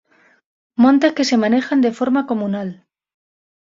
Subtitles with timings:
[0.83, 2.87] Montes que se manejan de forma comunal